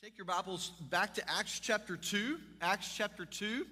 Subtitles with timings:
[0.00, 2.38] Take your Bibles back to Acts chapter 2.
[2.62, 3.66] Acts chapter 2.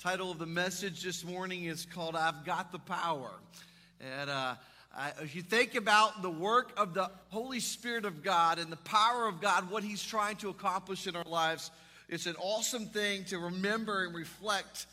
[0.00, 3.30] Title of the message this morning is called I've Got the Power.
[4.00, 4.56] And uh,
[4.92, 8.76] I, if you think about the work of the Holy Spirit of God and the
[8.78, 11.70] power of God, what He's trying to accomplish in our lives,
[12.08, 14.86] it's an awesome thing to remember and reflect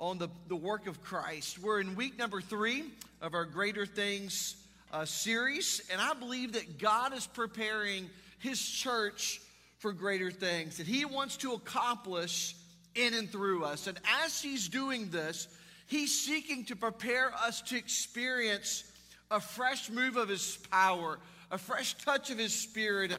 [0.00, 1.60] on the, the work of Christ.
[1.60, 2.86] We're in week number three
[3.22, 4.56] of our Greater Things
[4.92, 9.40] uh, series, and I believe that God is preparing His church
[9.84, 12.56] for greater things that He wants to accomplish
[12.94, 13.86] in and through us.
[13.86, 15.46] And as He's doing this,
[15.86, 18.84] He's seeking to prepare us to experience
[19.30, 21.18] a fresh move of His power,
[21.50, 23.18] a fresh touch of His Spirit,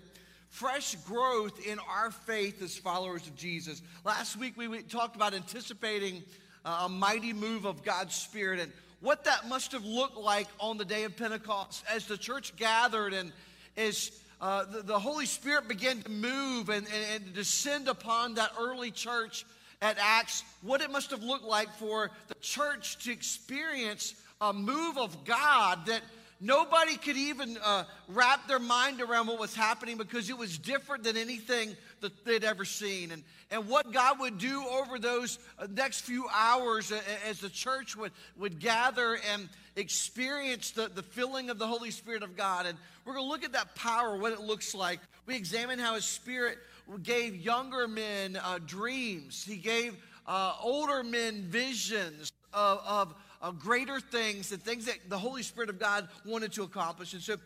[0.49, 3.83] fresh growth in our faith as followers of Jesus.
[4.03, 6.23] Last week we talked about anticipating
[6.65, 10.79] uh, a mighty move of God's Spirit and what that must have looked like on
[10.79, 13.31] the day of Pentecost as the church gathered and
[13.77, 14.09] as
[14.41, 18.91] uh, the, the, Holy Spirit began to move and, and, and descend upon that early
[18.91, 19.45] church
[19.81, 24.97] at Acts, what it must have looked like for the church to experience a move
[24.97, 26.01] of God that
[26.39, 31.03] nobody could even uh, wrap their mind around what was happening because it was different
[31.03, 33.11] than anything that they'd ever seen.
[33.11, 36.91] And, and what God would do over those uh, next few hours
[37.27, 42.23] as the church would, would gather and experience the, the filling of the Holy Spirit
[42.23, 42.65] of God.
[42.65, 44.99] And we're going to look at that power, what it looks like.
[45.25, 46.57] We examine how His Spirit
[47.03, 49.95] gave younger men uh, dreams, He gave
[50.27, 53.15] uh, older men visions of, of,
[53.45, 57.13] of greater things, the things that the Holy Spirit of God wanted to accomplish.
[57.13, 57.37] And so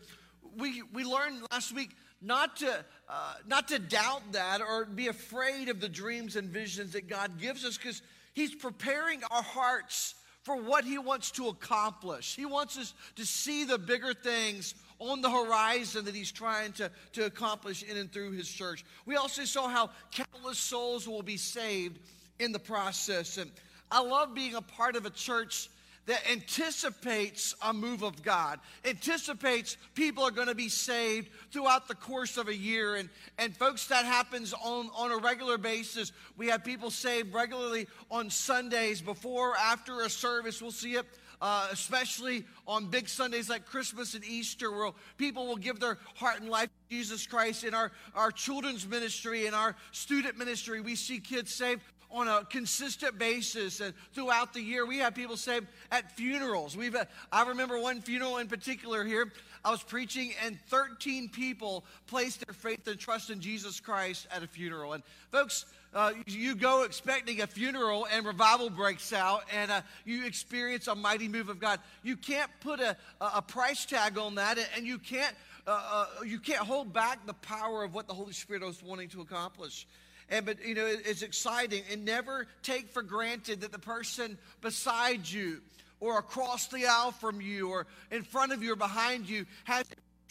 [0.56, 1.90] we, we learned last week
[2.22, 6.94] not to, uh, not to doubt that or be afraid of the dreams and visions
[6.94, 8.00] that God gives us because
[8.32, 12.34] He's preparing our hearts for what He wants to accomplish.
[12.34, 16.90] He wants us to see the bigger things on the horizon that He's trying to,
[17.12, 18.86] to accomplish in and through His church.
[19.04, 21.98] We also saw how countless souls will be saved
[22.38, 23.36] in the process.
[23.36, 23.50] And
[23.90, 25.68] I love being a part of a church
[26.06, 31.94] that anticipates a move of God, anticipates people are going to be saved throughout the
[31.94, 32.96] course of a year.
[32.96, 33.08] And,
[33.38, 36.12] and folks, that happens on, on a regular basis.
[36.36, 40.60] We have people saved regularly on Sundays before, after a service.
[40.60, 41.06] We'll see it.
[41.42, 46.38] Uh, especially on big Sundays like Christmas and Easter, where people will give their heart
[46.38, 47.64] and life to Jesus Christ.
[47.64, 51.80] In our, our children's ministry, in our student ministry, we see kids saved
[52.12, 54.84] on a consistent basis and throughout the year.
[54.86, 55.60] We have people say
[55.90, 56.76] at funerals.
[56.76, 59.32] We've, uh, I remember one funeral in particular here.
[59.64, 64.42] I was preaching, and 13 people placed their faith and trust in Jesus Christ at
[64.42, 64.94] a funeral.
[64.94, 70.24] And folks, uh, you go expecting a funeral and revival breaks out and uh, you
[70.24, 71.80] experience a mighty move of God.
[72.02, 75.34] You can't put a, a price tag on that and you can't,
[75.66, 79.08] uh, uh, you can't hold back the power of what the Holy Spirit is wanting
[79.08, 79.86] to accomplish.
[80.30, 81.82] And but you know, it's exciting.
[81.90, 85.60] And never take for granted that the person beside you
[85.98, 89.84] or across the aisle from you or in front of you or behind you has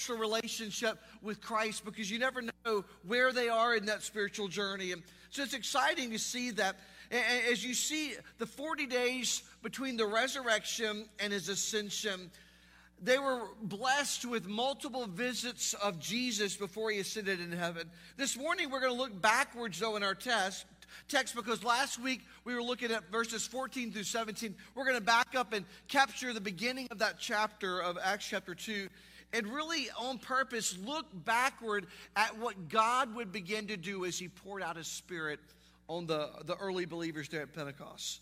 [0.10, 4.94] a relationship with Christ because you never know where they are in that spiritual journey.
[4.94, 6.78] And so it's exciting to see that.
[7.52, 12.30] As you see the 40 days between the resurrection and his ascension,
[13.04, 17.90] they were blessed with multiple visits of Jesus before he ascended in heaven.
[18.18, 20.66] This morning, we're going to look backwards, though, in our test,
[21.08, 24.56] text because last week we were looking at verses 14 through 17.
[24.76, 28.56] We're going to back up and capture the beginning of that chapter of Acts chapter
[28.56, 28.90] 2
[29.32, 31.86] and really, on purpose, look backward
[32.16, 35.40] at what God would begin to do as he poured out his spirit
[35.88, 38.22] on the, the early believers there at Pentecost.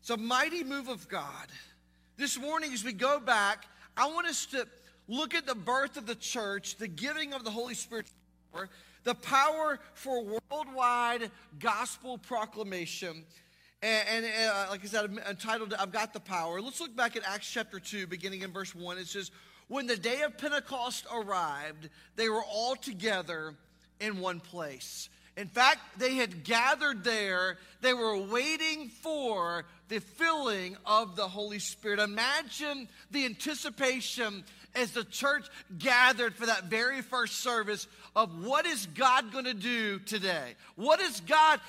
[0.00, 1.46] It's a mighty move of God.
[2.18, 3.64] This morning, as we go back,
[3.98, 4.66] I want us to
[5.08, 8.06] look at the birth of the church, the giving of the Holy Spirit,
[9.02, 13.24] the power for worldwide gospel proclamation.
[13.82, 16.60] And, and uh, like I said, I'm entitled, I've Got the Power.
[16.60, 18.98] Let's look back at Acts chapter 2, beginning in verse 1.
[18.98, 19.32] It says,
[19.66, 23.54] When the day of Pentecost arrived, they were all together
[23.98, 25.08] in one place.
[25.38, 27.58] In fact, they had gathered there.
[27.80, 32.00] They were waiting for the filling of the Holy Spirit.
[32.00, 34.42] Imagine the anticipation
[34.74, 35.46] as the church
[35.78, 37.86] gathered for that very first service
[38.16, 40.54] of what is God going to do today?
[40.74, 41.60] What is God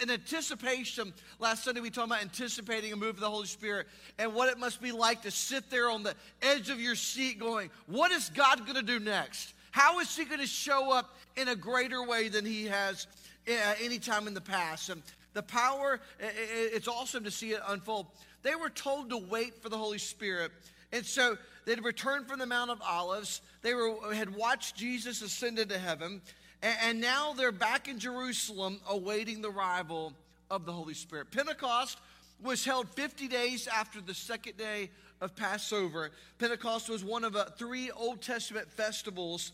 [0.00, 1.12] in anticipation?
[1.40, 3.88] Last Sunday we talked about anticipating a move of the Holy Spirit
[4.20, 7.40] and what it must be like to sit there on the edge of your seat
[7.40, 9.54] going, what is God going to do next?
[9.70, 13.06] How is he going to show up in a greater way than he has
[13.48, 14.90] any time in the past?
[14.90, 15.02] And
[15.34, 18.06] the power, it's awesome to see it unfold.
[18.42, 20.52] They were told to wait for the Holy Spirit.
[20.92, 23.40] And so they'd returned from the Mount of Olives.
[23.62, 26.22] They were, had watched Jesus ascend into heaven.
[26.62, 30.12] And now they're back in Jerusalem awaiting the arrival
[30.50, 31.30] of the Holy Spirit.
[31.30, 31.98] Pentecost
[32.42, 34.90] was held 50 days after the second day
[35.20, 36.10] of Passover.
[36.38, 39.52] Pentecost was one of uh, three Old Testament festivals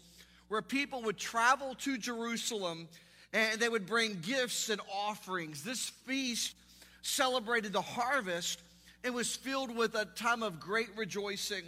[0.48, 2.88] where people would travel to Jerusalem
[3.34, 5.64] and they would bring gifts and offerings.
[5.64, 6.54] This feast
[7.02, 8.60] celebrated the harvest
[9.02, 11.64] and was filled with a time of great rejoicing.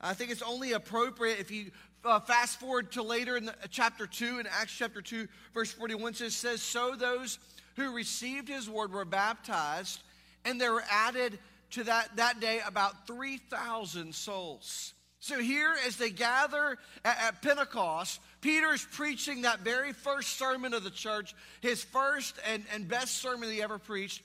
[0.00, 1.70] I think it's only appropriate if you
[2.04, 5.72] uh, fast forward to later in the, uh, chapter 2, in Acts chapter 2, verse
[5.72, 7.38] 41, it says, So those
[7.74, 10.02] who received his word were baptized,
[10.44, 11.38] and there were added
[11.70, 14.92] to that, that day about 3,000 souls.
[15.18, 20.74] So here, as they gather at, at Pentecost, Peter is preaching that very first sermon
[20.74, 24.22] of the church, his first and, and best sermon he ever preached,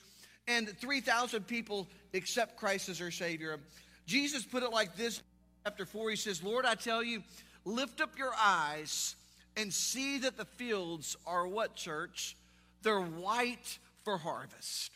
[0.48, 3.60] and 3,000 people accept Christ as their Savior.
[4.06, 5.22] Jesus put it like this,
[5.64, 7.24] chapter 4, he says, Lord, I tell you,
[7.66, 9.16] lift up your eyes
[9.56, 12.36] and see that the fields are what, church?
[12.84, 14.92] They're white for harvest.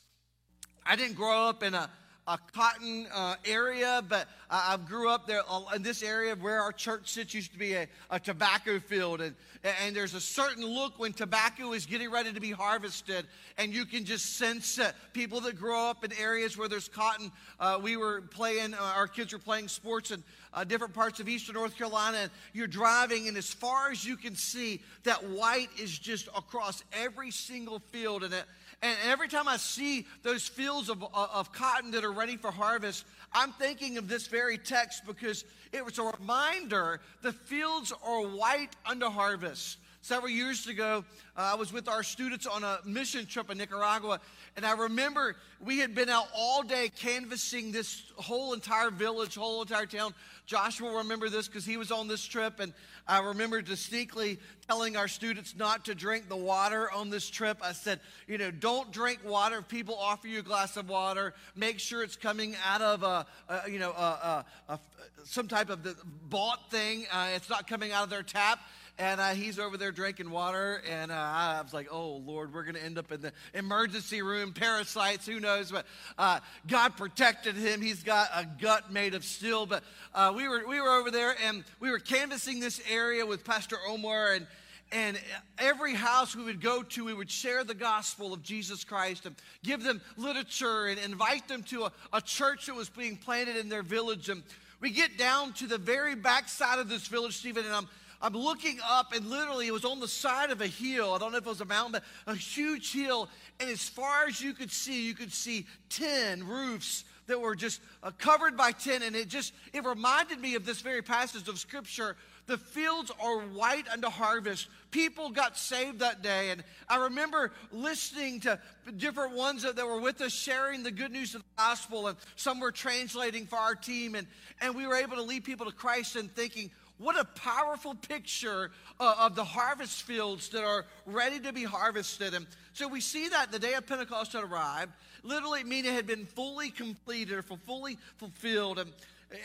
[0.86, 1.90] I didn't grow up in a
[2.28, 6.72] a cotton uh, area, but I, grew up there uh, in this area where our
[6.72, 9.22] church sits used to be a, a, tobacco field.
[9.22, 9.36] And,
[9.84, 13.28] and there's a certain look when tobacco is getting ready to be harvested,
[13.60, 14.94] and you can just sense it.
[15.14, 19.08] People that grow up in areas where there's cotton, uh, we were playing, uh, our
[19.08, 20.24] kids were playing sports in
[20.56, 24.16] uh, different parts of eastern North Carolina, and you're driving, and as far as you
[24.16, 28.24] can see, that white is just across every single field.
[28.24, 28.46] And it,
[28.82, 33.06] and every time I see those fields of, of cotton that are ready for harvest,
[33.34, 35.44] I'm thinking of this very text because
[35.74, 39.78] it was a reminder the fields are white unto harvest.
[40.06, 41.04] Several years ago,
[41.36, 44.20] uh, I was with our students on a mission trip in Nicaragua,
[44.56, 49.64] and I remember we had been out all day canvassing this whole entire village, whole
[49.64, 50.14] entire town.
[50.46, 52.72] Joshua will remember this because he was on this trip, and
[53.08, 54.38] I remember distinctly
[54.68, 57.58] telling our students not to drink the water on this trip.
[57.64, 59.58] I said, you know, don't drink water.
[59.58, 63.26] If people offer you a glass of water, make sure it's coming out of a,
[63.50, 64.80] a you know, a, a,
[65.24, 65.96] some type of the
[66.30, 67.08] bought thing.
[67.12, 68.60] Uh, it's not coming out of their tap
[68.98, 70.82] and uh, he's over there drinking water.
[70.90, 74.22] And uh, I was like, oh, Lord, we're going to end up in the emergency
[74.22, 75.72] room, parasites, who knows.
[75.72, 75.86] But
[76.18, 77.82] uh, God protected him.
[77.82, 79.66] He's got a gut made of steel.
[79.66, 79.84] But
[80.14, 83.78] uh, we, were, we were over there and we were canvassing this area with Pastor
[83.88, 84.34] Omar.
[84.34, 84.48] And
[84.92, 85.20] and
[85.58, 89.36] every house we would go to, we would share the gospel of Jesus Christ and
[89.64, 93.68] give them literature and invite them to a, a church that was being planted in
[93.68, 94.30] their village.
[94.30, 94.44] And
[94.80, 97.90] we get down to the very backside of this village, Stephen, and I'm
[98.26, 101.14] I'm looking up, and literally it was on the side of a hill.
[101.14, 103.30] I don't know if it was a mountain, but a huge hill.
[103.60, 107.82] And as far as you could see, you could see 10 roofs that were just
[108.02, 109.04] uh, covered by tin.
[109.04, 112.18] And it just, it reminded me of this very passage of scripture.
[112.48, 114.70] The fields are white unto harvest.
[114.90, 116.50] People got saved that day.
[116.50, 118.60] And I remember listening to
[118.98, 122.08] different ones that, that were with us sharing the good news of the gospel.
[122.08, 124.16] And some were translating for our team.
[124.16, 124.26] And,
[124.62, 128.72] and we were able to lead people to Christ and thinking, what a powerful picture
[129.00, 132.34] uh, of the harvest fields that are ready to be harvested.
[132.34, 134.92] And so we see that the day of Pentecost had arrived,
[135.24, 138.80] literally meaning it had been fully completed or fully fulfilled.
[138.80, 138.92] And,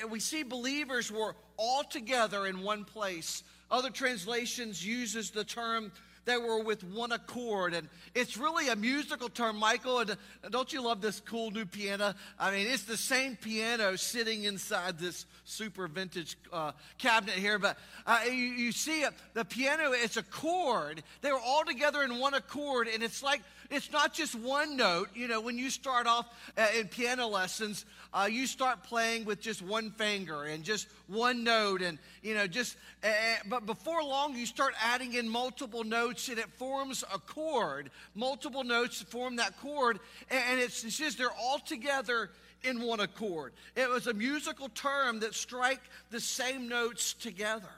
[0.01, 3.43] and we see believers were all together in one place.
[3.71, 5.93] Other translations uses the term
[6.25, 7.75] they were with one accord.
[7.75, 10.01] And it's really a musical term, Michael.
[10.01, 10.17] And
[10.51, 12.15] don't you love this cool new piano?
[12.39, 17.59] I mean, it's the same piano sitting inside this super vintage uh, cabinet here.
[17.59, 21.03] But uh, you, you, see it, the piano, it's a chord.
[21.23, 22.89] They were all together in one accord.
[22.89, 25.09] And it's like, it's not just one note.
[25.15, 26.27] You know, when you start off
[26.59, 31.45] uh, in piano lessons, uh, you start playing with just one finger and just one
[31.45, 31.81] note.
[31.81, 33.09] And, you know, just, uh,
[33.49, 37.91] but before long, you start adding in multiple notes and it forms a chord.
[38.15, 40.01] Multiple notes form that chord.
[40.31, 42.31] And it's, it's just, they're all together
[42.63, 43.53] in one accord.
[43.77, 47.71] It was a musical term that strike the same notes together.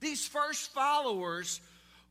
[0.00, 1.60] These first followers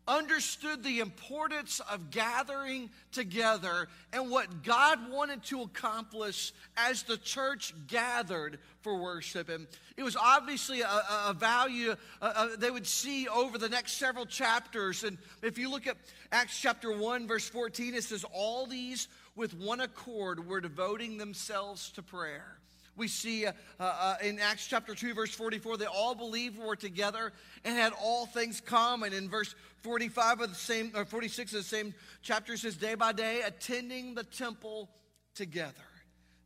[0.07, 7.73] understood the importance of gathering together and what God wanted to accomplish as the church
[7.87, 9.49] gathered for worship.
[9.49, 10.87] And it was obviously a,
[11.27, 15.03] a value uh, they would see over the next several chapters.
[15.03, 15.97] And if you look at
[16.31, 21.91] Acts chapter 1, verse 14, it says, All these with one accord were devoting themselves
[21.91, 22.57] to prayer.
[22.95, 27.33] We see uh, uh, in Acts chapter 2, verse 44, they all believed were together
[27.63, 29.13] and had all things common.
[29.13, 33.11] In verse 45 of the same, or 46 of the same chapter says, day by
[33.11, 34.89] day, attending the temple
[35.33, 35.73] together.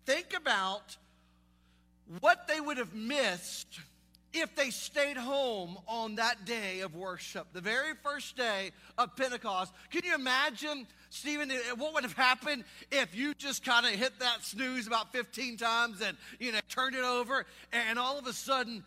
[0.06, 0.96] Think about
[2.22, 3.80] what they would have missed
[4.34, 9.74] if they stayed home on that day of worship, the very first day of Pentecost.
[9.92, 14.44] Can you imagine, Stephen, what would have happened if you just kind of hit that
[14.44, 18.84] snooze about 15 times and, you know, turned it over and all of a sudden,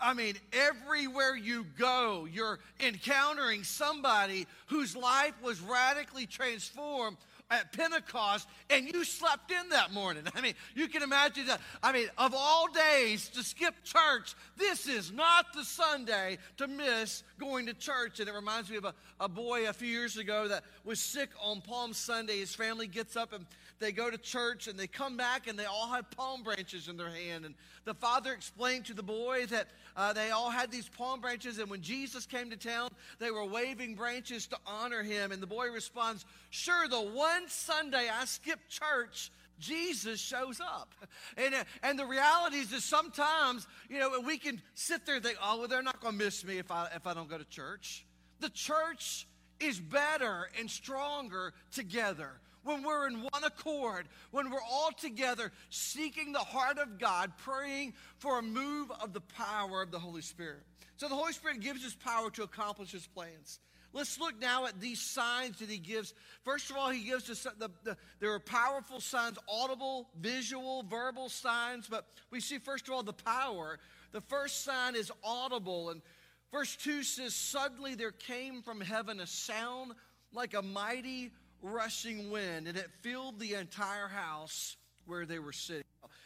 [0.00, 7.16] I mean, everywhere you go, you're encountering somebody whose life was radically transformed
[7.50, 10.24] at Pentecost and you slept in that morning.
[10.34, 11.60] I mean, you can imagine that.
[11.82, 17.22] I mean, of all days to skip church, this is not the Sunday to miss
[17.38, 18.20] going to church.
[18.20, 21.30] And it reminds me of a, a boy a few years ago that was sick
[21.42, 22.38] on Palm Sunday.
[22.38, 23.46] His family gets up and
[23.78, 26.96] they go to church and they come back and they all have palm branches in
[26.96, 27.44] their hand.
[27.44, 31.58] And the father explained to the boy that uh, they all had these palm branches,
[31.58, 35.30] and when Jesus came to town, they were waving branches to honor him.
[35.30, 40.94] And the boy responds, Sure, the one Sunday I skip church, Jesus shows up.
[41.36, 45.24] And, uh, and the reality is that sometimes, you know, we can sit there and
[45.24, 47.38] think, oh, well, they're not going to miss me if I, if I don't go
[47.38, 48.04] to church.
[48.40, 49.26] The church
[49.60, 56.32] is better and stronger together when we're in one accord, when we're all together seeking
[56.32, 60.62] the heart of God, praying for a move of the power of the Holy Spirit.
[60.96, 63.60] So the Holy Spirit gives us power to accomplish his plans.
[63.94, 66.14] Let's look now at these signs that he gives.
[66.42, 71.28] First of all, he gives us the, the, there are powerful signs, audible, visual, verbal
[71.28, 73.78] signs, but we see, first of all, the power.
[74.10, 75.90] The first sign is audible.
[75.90, 76.02] And
[76.50, 79.92] verse 2 says, Suddenly there came from heaven a sound
[80.32, 81.30] like a mighty
[81.62, 85.84] rushing wind, and it filled the entire house where they were sitting.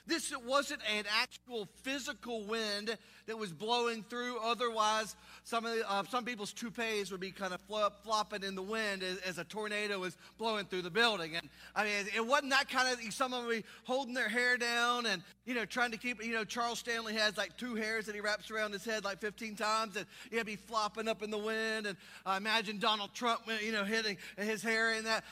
[0.09, 2.97] This wasn't an actual physical wind
[3.27, 4.38] that was blowing through.
[4.38, 8.55] Otherwise, some, of the, uh, some people's toupees would be kind of flop, flopping in
[8.55, 11.37] the wind as, as, a tornado was blowing through the building.
[11.37, 14.57] And I mean, it wasn't that kind of, some of them be holding their hair
[14.57, 18.07] down and, you know, trying to keep, you know, Charles Stanley has like two hairs
[18.07, 21.31] that he wraps around his head like 15 times and he'd be flopping up in
[21.31, 21.87] the wind.
[21.87, 25.25] And uh, imagine Donald Trump, you know, hitting his hair in that.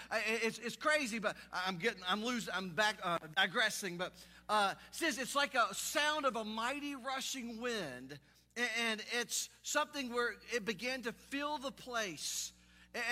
[0.42, 3.96] It's, it's crazy, but I'm getting, I'm losing, I'm back, uh, digressing.
[3.96, 4.12] But
[4.48, 8.18] uh, says it's like a sound of a mighty rushing wind,
[8.56, 12.52] and it's something where it began to fill the place,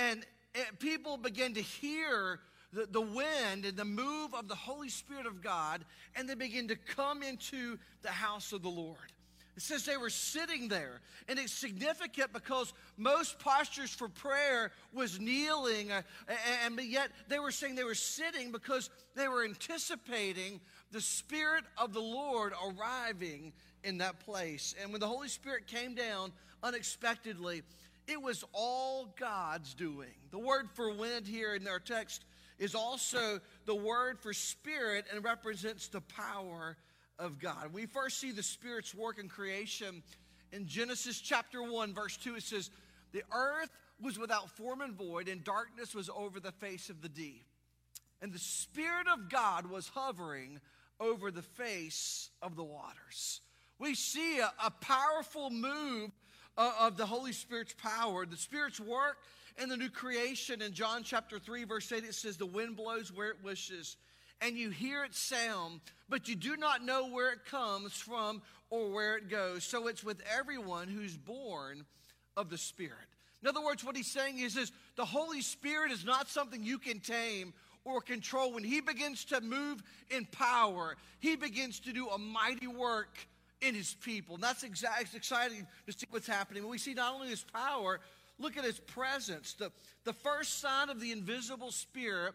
[0.01, 0.25] and
[0.79, 2.41] people began to hear
[2.73, 5.85] the, the wind and the move of the Holy Spirit of God,
[6.17, 9.13] and they begin to come into the house of the Lord.
[9.57, 11.01] It says they were sitting there.
[11.29, 16.03] And it's significant because most postures for prayer was kneeling, uh,
[16.65, 20.61] and yet they were saying they were sitting because they were anticipating
[20.95, 24.77] the Spirit of the Lord arriving in that place.
[24.81, 26.31] And when the Holy Spirit came down
[26.63, 27.63] unexpectedly,
[28.07, 30.15] it was all God's doing.
[30.31, 32.25] The word for wind here in our text
[32.61, 36.77] is also the word for spirit and represents the power
[37.19, 37.73] of God.
[37.73, 40.05] We first see the Spirit's work in creation
[40.53, 42.37] in Genesis chapter 1, verse 2.
[42.37, 42.71] It says,
[43.13, 43.71] The earth
[44.01, 47.47] was without form and void, and darkness was over the face of the deep.
[48.23, 50.61] And the Spirit of God was hovering
[51.01, 53.41] over the face of the waters.
[53.79, 56.11] We see a, a powerful move
[56.57, 59.19] uh, of the Holy Spirit's power, the Spirit's work
[59.61, 60.63] in the new creation.
[60.63, 63.97] In John chapter 3, verse 8, it says, The wind blows where it wishes,
[64.41, 68.91] and you hear its sound, but you do not know where it comes from or
[68.91, 69.65] where it goes.
[69.65, 71.85] So it's with everyone who's born
[72.37, 72.93] of the Spirit.
[73.43, 76.79] In other words, what he's saying is, is the Holy Spirit is not something you
[76.79, 77.53] can tame
[77.85, 78.53] or control.
[78.53, 83.19] When He begins to move in power, He begins to do a mighty work
[83.61, 84.35] in His people.
[84.35, 86.67] And that's exactly exciting to see what's happening.
[86.69, 88.01] We see not only His power,
[88.39, 89.55] look at His presence.
[89.55, 89.71] The,
[90.05, 92.35] the first sign of the invisible Spirit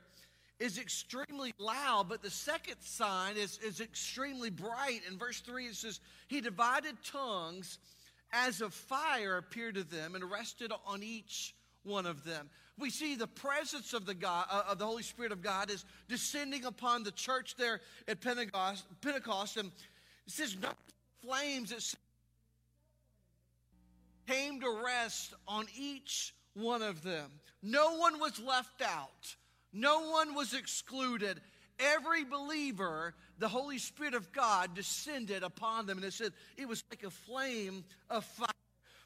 [0.60, 5.02] is extremely loud, but the second sign is, is extremely bright.
[5.10, 7.80] In verse 3, it says, He divided tongues
[8.32, 12.50] as of fire appeared to them and rested on each one of them.
[12.80, 15.84] We see the presence of the God uh, of the Holy Spirit of God is
[16.08, 19.68] descending upon the church there at Pentecost, Pentecost and
[20.26, 20.70] it says no
[21.22, 21.94] flames it
[24.28, 27.32] came to rest on each one of them.
[27.62, 29.36] No one was left out.
[29.74, 31.42] No one was excluded.
[31.80, 35.98] Every believer, the Holy Spirit of God descended upon them.
[35.98, 38.48] And it said it was like a flame of fire.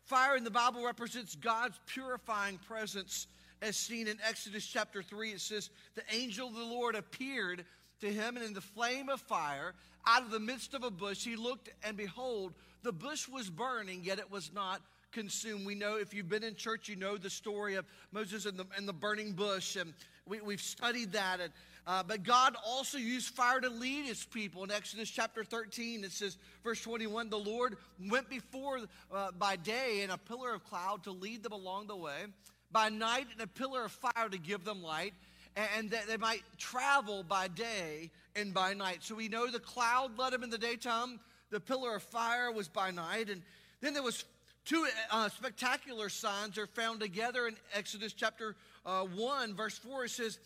[0.04, 3.28] Fire in the Bible represents God's purifying presence,
[3.64, 5.32] as seen in Exodus chapter 3.
[5.32, 7.66] It says, The angel of the Lord appeared
[8.02, 9.74] to him, and in the flame of fire,
[10.06, 12.54] out of the midst of a bush, he looked, and behold,
[12.84, 14.82] the bush was burning, yet it was not
[15.14, 15.66] consumed.
[15.66, 18.66] We know if you've been in church, you know the story of Moses and the,
[18.76, 19.78] and the burning bush.
[19.78, 19.94] And
[20.28, 21.40] we, we've studied that.
[21.40, 21.54] And,
[21.88, 24.64] uh, but God also used fire to lead his people.
[24.66, 27.78] In Exodus chapter 13, it says, verse 21, the Lord
[28.10, 28.80] went before
[29.14, 32.26] uh, by day in a pillar of cloud to lead them along the way,
[32.74, 35.14] by night and a pillar of fire to give them light,
[35.56, 38.98] and that they might travel by day and by night.
[39.02, 41.20] So we know the cloud led them in the daytime,
[41.52, 43.42] the pillar of fire was by night, and
[43.82, 44.26] then there was
[44.66, 50.06] two uh, spectacular signs are found together in Exodus chapter uh, 1, verse 4.
[50.06, 50.40] It says,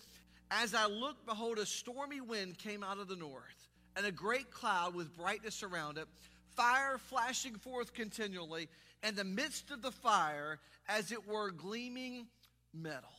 [0.51, 4.51] as I looked, behold, a stormy wind came out of the north, and a great
[4.51, 6.07] cloud with brightness around it,
[6.55, 8.67] fire flashing forth continually,
[9.03, 12.27] and the midst of the fire, as it were, gleaming
[12.73, 13.09] metal.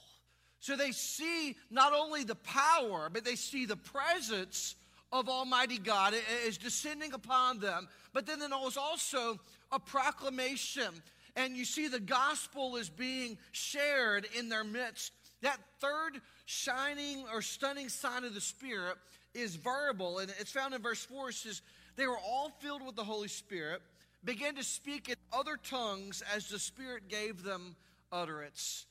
[0.61, 4.75] So they see not only the power, but they see the presence
[5.12, 6.14] of Almighty God
[6.47, 7.88] is descending upon them.
[8.12, 9.38] But then there was also
[9.70, 10.88] a proclamation,
[11.37, 15.12] and you see the gospel is being shared in their midst.
[15.42, 18.97] That third shining or stunning sign of the Spirit
[19.35, 21.30] is verbal, and it's found in verse 4.
[21.30, 21.62] It says,
[21.97, 23.80] They were all filled with the Holy Spirit,
[24.25, 27.77] began to speak in other tongues as the Spirit gave them
[28.11, 28.87] utterance.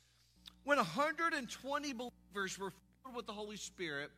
[0.64, 2.72] When 120 believers were
[3.04, 4.12] filled with the Holy Spirit,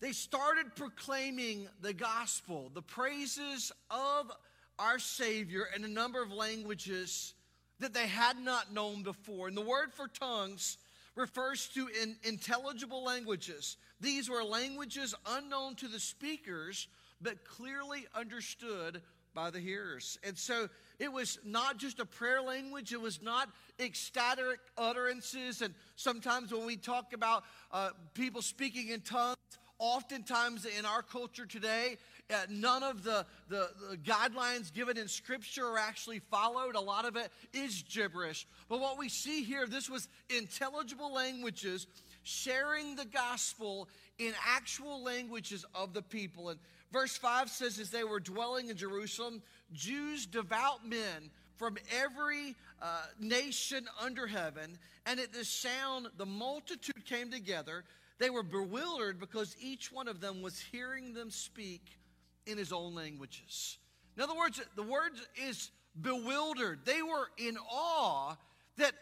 [0.00, 4.30] they started proclaiming the gospel, the praises of
[4.78, 7.34] our Savior in a number of languages
[7.80, 9.48] that they had not known before.
[9.48, 10.78] And the word for tongues
[11.14, 13.76] refers to in intelligible languages.
[14.00, 16.88] These were languages unknown to the speakers,
[17.20, 19.00] but clearly understood
[19.34, 20.18] by the hearers.
[20.22, 23.48] And so it was not just a prayer language, it was not
[23.80, 25.60] ecstatic utterances.
[25.62, 29.36] And sometimes when we talk about uh, people speaking in tongues,
[29.78, 31.96] oftentimes in our culture today,
[32.32, 36.74] uh, none of the, the, the, guidelines given in Scripture are actually followed.
[36.74, 38.46] A lot of it is gibberish.
[38.68, 41.86] But what we see here, this was intelligible languages
[42.22, 46.50] sharing the gospel in actual languages of the people.
[46.50, 46.58] And
[46.92, 49.42] verse 5 says, as they were dwelling in Jerusalem,
[49.72, 57.04] Jews, devout men, from every uh, nation under heaven, and at this sound, the multitude
[57.04, 57.84] came together.
[58.18, 61.98] They were bewildered because each one of them was hearing them speak
[62.46, 63.78] in his own languages.
[64.16, 65.12] In other words, the word
[65.46, 66.80] is bewildered.
[66.84, 68.36] They were in awe
[68.76, 68.92] that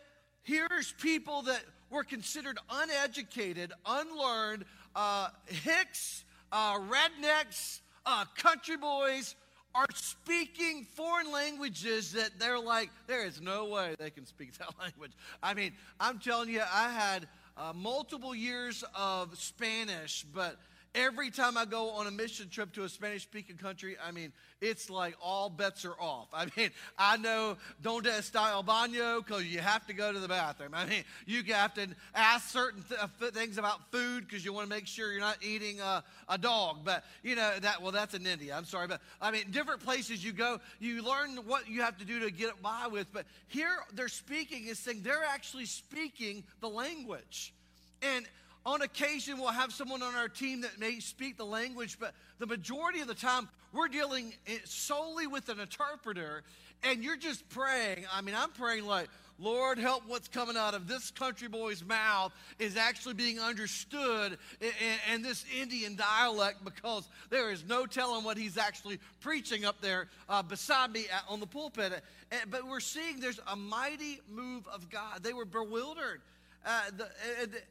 [0.43, 9.35] here's people that were considered uneducated, unlearned, uh, hicks, uh, rednecks, uh, country boys
[9.75, 14.69] are speaking foreign languages that they're like, there is no way they can speak that
[14.79, 15.13] language.
[15.43, 17.27] I mean, I'm telling you, I had
[17.57, 20.57] uh, multiple years of Spanish, but
[20.95, 24.31] Every time I go on a mission trip to a Spanish speaking country, I mean,
[24.61, 26.29] it's like all bets are off.
[26.35, 30.29] I mean, I know donde está el baño because you have to go to the
[30.29, 30.73] bathroom.
[30.75, 34.69] I mean, you have to ask certain th- uh, things about food because you want
[34.69, 36.81] to make sure you're not eating a, a dog.
[36.85, 38.55] But, you know, that, well, that's in India.
[38.55, 38.87] I'm sorry.
[38.87, 42.31] But, I mean, different places you go, you learn what you have to do to
[42.31, 43.11] get by with.
[43.15, 47.55] But here they're speaking is saying they're actually speaking the language.
[48.03, 48.27] And
[48.65, 52.47] on occasion, we'll have someone on our team that may speak the language, but the
[52.47, 54.33] majority of the time, we're dealing
[54.65, 56.43] solely with an interpreter,
[56.85, 58.05] and you're just praying.
[58.13, 62.33] I mean, I'm praying like, Lord, help what's coming out of this country boy's mouth
[62.61, 68.23] is actually being understood in, in, in this Indian dialect because there is no telling
[68.25, 72.05] what he's actually preaching up there uh, beside me on the pulpit.
[72.51, 75.25] But we're seeing there's a mighty move of God.
[75.25, 76.21] They were bewildered.
[76.65, 77.09] Uh, the,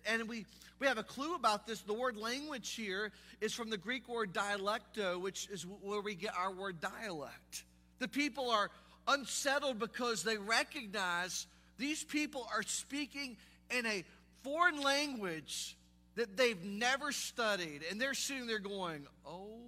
[0.05, 0.45] and we,
[0.79, 1.81] we have a clue about this.
[1.81, 6.33] The word language here is from the Greek word dialecto, which is where we get
[6.37, 7.63] our word dialect.
[7.99, 8.69] The people are
[9.07, 13.37] unsettled because they recognize these people are speaking
[13.69, 14.03] in a
[14.43, 15.77] foreign language
[16.15, 17.81] that they've never studied.
[17.89, 19.59] And they're sitting there going, oh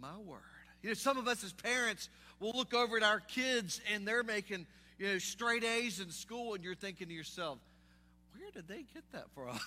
[0.00, 0.40] my word.
[0.82, 4.22] You know, some of us as parents will look over at our kids and they're
[4.22, 4.66] making,
[4.98, 7.58] you know, straight A's in school, and you're thinking to yourself,
[8.46, 9.58] where did they get that from?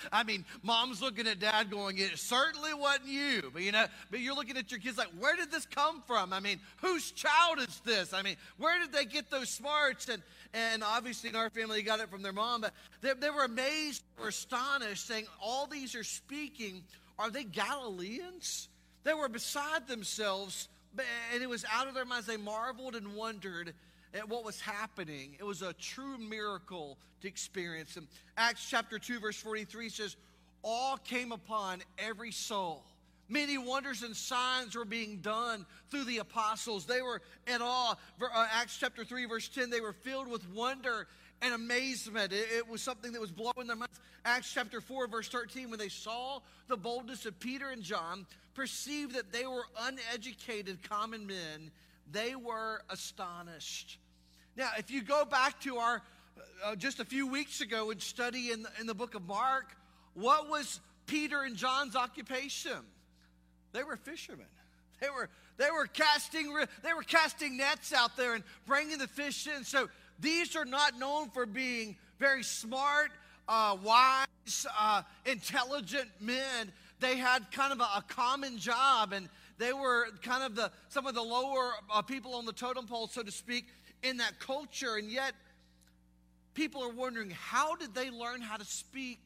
[0.12, 3.50] I mean, mom's looking at dad going, it certainly wasn't you.
[3.50, 6.34] But you know, but you're looking at your kids like, where did this come from?
[6.34, 8.12] I mean, whose child is this?
[8.12, 10.10] I mean, where did they get those smarts?
[10.10, 10.22] And
[10.52, 13.44] and obviously in our family, they got it from their mom, but they, they were
[13.44, 16.82] amazed or astonished, saying, All these are speaking.
[17.18, 18.68] Are they Galileans?
[19.04, 20.68] They were beside themselves,
[21.32, 22.26] and it was out of their minds.
[22.26, 23.72] They marveled and wondered
[24.16, 25.36] at what was happening.
[25.38, 27.96] It was a true miracle to experience.
[27.96, 30.16] And Acts chapter 2, verse 43 says,
[30.62, 32.84] All came upon every soul.
[33.28, 36.86] Many wonders and signs were being done through the apostles.
[36.86, 37.96] They were in awe.
[38.20, 41.08] Uh, Acts chapter 3, verse 10, they were filled with wonder
[41.42, 42.32] and amazement.
[42.32, 44.00] It, it, was something that was blowing their minds.
[44.24, 49.14] Acts chapter 4, verse 13, when they saw the boldness of Peter and John, perceived
[49.14, 51.70] that they were uneducated common men,
[52.10, 53.98] they were astonished.
[54.56, 56.02] Now, if you go back to our
[56.64, 59.76] uh, just a few weeks ago and study in the, in the book of Mark,
[60.14, 62.78] what was Peter and John's occupation?
[63.72, 64.46] They were fishermen.
[65.00, 69.46] They were they were casting they were casting nets out there and bringing the fish
[69.46, 69.62] in.
[69.62, 73.10] So these are not known for being very smart,
[73.46, 76.72] uh, wise, uh, intelligent men.
[76.98, 81.06] They had kind of a, a, common job, and they were kind of the some
[81.06, 83.66] of the lower uh, people on the totem pole, so to speak,
[84.06, 84.96] in that culture.
[84.96, 85.34] And yet,
[86.54, 89.20] people are wondering how did they learn how to speak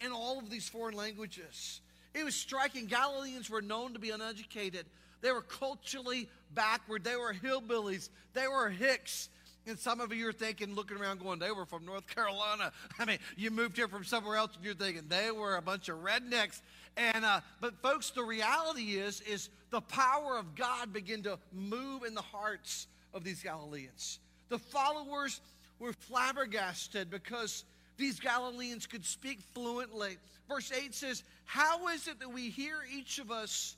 [0.00, 1.80] in all of these foreign languages?
[2.14, 2.86] It was striking.
[2.86, 4.86] Galileans were known to be uneducated.
[5.20, 7.04] They were culturally backward.
[7.04, 8.08] They were hillbillies.
[8.32, 9.28] They were hicks.
[9.66, 12.72] And some of you are thinking, looking around, going, they were from North Carolina.
[12.98, 15.88] I mean, you moved here from somewhere else, and you're thinking they were a bunch
[15.88, 16.62] of rednecks.
[16.96, 22.02] And uh, but folks, the reality is, is the power of God began to move
[22.04, 24.18] in the hearts of these Galileans.
[24.48, 25.40] The followers
[25.78, 27.64] were flabbergasted because
[27.96, 30.16] these Galileans could speak fluently.
[30.48, 33.76] Verse 8 says, How is it that we hear each of us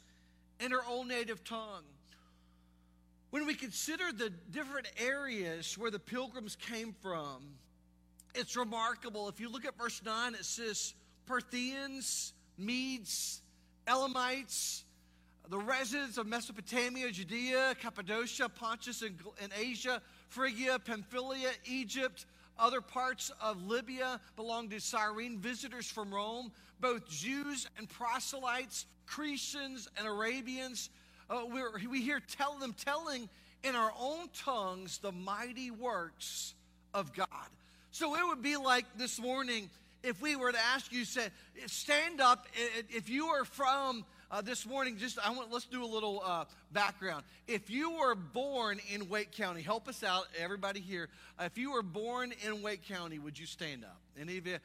[0.60, 1.84] in our own native tongue?
[3.30, 7.42] When we consider the different areas where the pilgrims came from,
[8.34, 9.28] it's remarkable.
[9.28, 10.94] If you look at verse 9, it says
[11.26, 13.40] Parthians, Medes,
[13.86, 14.84] Elamites,
[15.48, 19.16] the residents of Mesopotamia, Judea, Cappadocia, Pontus, and,
[19.58, 22.26] Asia, Phrygia, Pamphylia, Egypt,
[22.58, 29.88] other parts of Libya belong to Cyrene, visitors from Rome, both Jews and proselytes, Cretans
[29.98, 30.90] and Arabians,
[31.28, 31.44] uh,
[31.88, 33.28] we hear tell them telling
[33.64, 36.54] in our own tongues the mighty works
[36.92, 37.28] of God.
[37.90, 39.70] So it would be like this morning
[40.02, 41.28] if we were to ask you, say,
[41.66, 42.46] stand up.
[42.90, 46.46] If you are from uh, this morning, just I want let's do a little uh,
[46.72, 47.22] background.
[47.46, 51.10] If you were born in Wake County, help us out, everybody here.
[51.38, 54.00] Uh, if you were born in Wake County, would you stand up?
[54.18, 54.56] Any of you,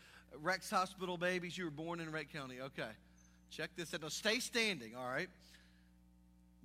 [0.41, 2.61] Rex Hospital babies, you were born in Wake County?
[2.61, 2.89] Okay,
[3.51, 4.01] check this out.
[4.01, 4.95] Now stay standing.
[4.95, 5.27] All right.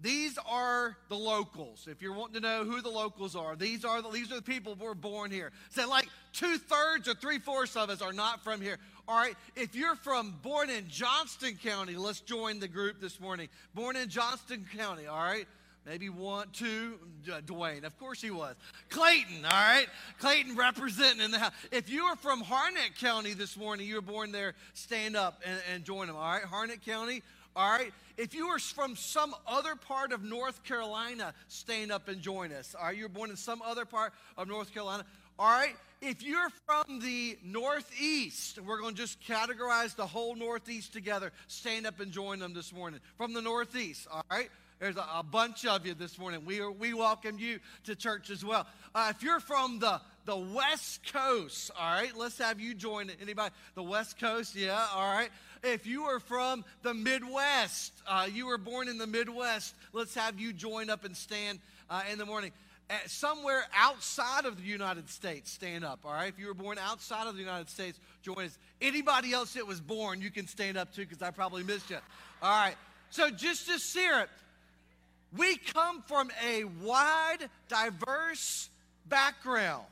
[0.00, 1.86] These are the locals.
[1.88, 4.42] If you're wanting to know who the locals are, these are the, these are the
[4.42, 5.52] people who were born here.
[5.70, 8.78] So, like two thirds or three fourths of us are not from here.
[9.08, 9.34] All right.
[9.56, 13.48] If you're from born in Johnston County, let's join the group this morning.
[13.74, 15.06] Born in Johnston County.
[15.06, 15.46] All right.
[15.84, 17.82] Maybe one, two, uh, Dwayne.
[17.82, 18.54] Of course he was.
[18.88, 19.86] Clayton, all right?
[20.20, 21.52] Clayton representing in the house.
[21.72, 25.60] If you are from Harnett County this morning, you were born there, stand up and,
[25.74, 26.44] and join them, all right?
[26.44, 27.24] Harnett County,
[27.56, 27.92] all right?
[28.16, 32.76] If you are from some other part of North Carolina, stand up and join us.
[32.78, 32.96] All right?
[32.96, 35.04] You were born in some other part of North Carolina.
[35.36, 35.74] All right?
[36.02, 41.30] If you're from the Northeast, we're going to just categorize the whole Northeast together.
[41.46, 42.98] Stand up and join them this morning.
[43.16, 44.50] From the Northeast, all right?
[44.80, 46.44] There's a, a bunch of you this morning.
[46.44, 48.66] We, are, we welcome you to church as well.
[48.92, 53.08] Uh, if you're from the, the West Coast, all right, let's have you join.
[53.22, 53.54] Anybody?
[53.76, 55.30] The West Coast, yeah, all right.
[55.62, 60.40] If you are from the Midwest, uh, you were born in the Midwest, let's have
[60.40, 62.50] you join up and stand uh, in the morning.
[62.92, 66.28] Uh, somewhere outside of the United States, stand up, all right?
[66.28, 68.58] If you were born outside of the United States, join us.
[68.82, 71.96] Anybody else that was born, you can stand up too because I probably missed you.
[72.42, 72.74] All right.
[73.08, 74.28] So just to see it,
[75.34, 78.68] we come from a wide, diverse
[79.08, 79.86] background.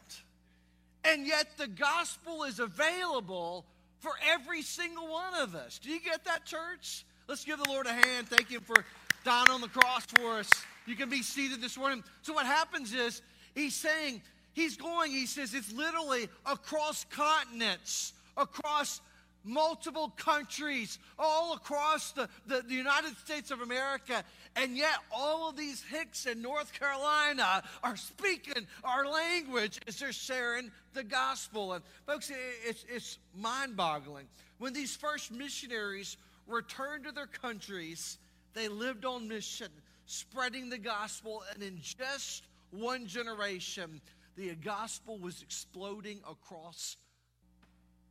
[1.02, 3.64] And yet the gospel is available
[4.00, 5.78] for every single one of us.
[5.78, 7.06] Do you get that, church?
[7.28, 8.28] Let's give the Lord a hand.
[8.28, 8.84] Thank Him for
[9.24, 10.50] dying on the cross for us.
[10.86, 12.02] You can be seated this morning.
[12.22, 13.22] So, what happens is,
[13.54, 19.00] He's saying, He's going, He says, it's literally across continents, across
[19.44, 24.22] multiple countries all across the, the, the, United States of America.
[24.56, 30.12] And yet, all of these Hicks in North Carolina are speaking our language as they're
[30.12, 31.74] sharing the gospel.
[31.74, 32.30] And, folks,
[32.66, 34.26] it's, it's mind boggling.
[34.58, 36.16] When these first missionaries
[36.46, 38.18] returned to their countries,
[38.54, 39.68] they lived on mission,
[40.10, 41.42] spreading the gospel.
[41.54, 44.00] And in just one generation,
[44.36, 46.96] the gospel was exploding across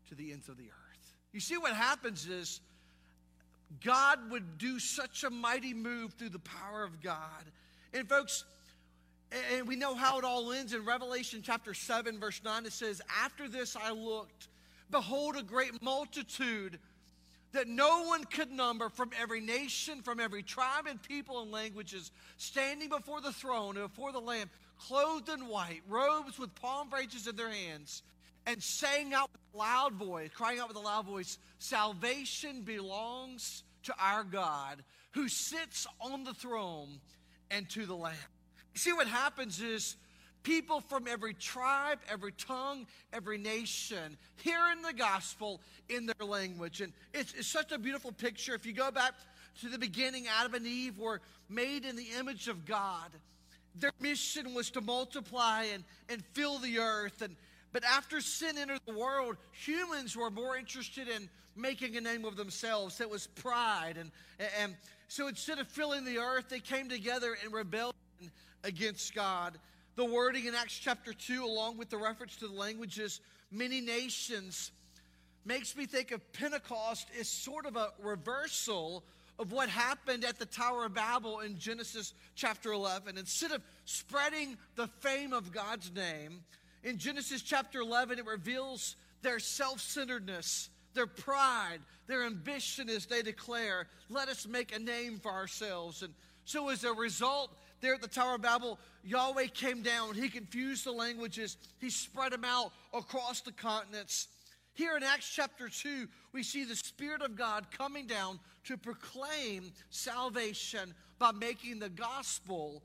[0.08, 1.14] to the ends of the earth.
[1.34, 2.62] You see, what happens is
[3.84, 7.44] God would do such a mighty move through the power of God.
[7.94, 8.46] And, folks,
[9.58, 12.66] and we know how it all ends in Revelation chapter 7, verse 9.
[12.66, 14.48] It says, After this I looked,
[14.90, 16.80] behold, a great multitude
[17.52, 22.12] that no one could number from every nation, from every tribe and people and languages,
[22.38, 27.28] standing before the throne and before the Lamb, clothed in white, robes with palm branches
[27.28, 28.04] in their hands
[28.46, 33.64] and saying out with a loud voice, crying out with a loud voice, Salvation belongs
[33.84, 37.00] to our God who sits on the throne
[37.52, 38.16] and to the Lamb.
[38.76, 39.96] See, what happens is
[40.44, 46.82] people from every tribe, every tongue, every nation hearing the gospel in their language.
[46.82, 48.54] And it's, it's such a beautiful picture.
[48.56, 49.14] If you go back
[49.62, 53.10] to the beginning, Adam and Eve were made in the image of God.
[53.76, 57.22] Their mission was to multiply and, and fill the earth.
[57.22, 57.36] And,
[57.72, 62.36] but after sin entered the world, humans were more interested in making a name of
[62.36, 63.02] themselves.
[63.02, 63.98] It was pride.
[63.98, 64.12] And,
[64.62, 64.76] and
[65.08, 67.94] so instead of filling the earth, they came together in rebellion
[68.64, 69.58] against God.
[70.00, 73.20] The wording in Acts chapter 2, along with the reference to the languages,
[73.52, 74.72] many nations,
[75.44, 79.04] makes me think of Pentecost as sort of a reversal
[79.38, 83.18] of what happened at the Tower of Babel in Genesis chapter 11.
[83.18, 86.46] Instead of spreading the fame of God's name,
[86.86, 93.22] in Genesis chapter 11, it reveals their self centeredness, their pride, their ambition as they
[93.22, 96.04] declare, let us make a name for ourselves.
[96.04, 96.14] And
[96.46, 100.16] so, as a result, there at the Tower of Babel, Yahweh came down.
[100.16, 104.28] He confused the languages, He spread them out across the continents.
[104.74, 109.74] Here in Acts chapter 2, we see the Spirit of God coming down to proclaim
[109.90, 112.84] salvation by making the gospel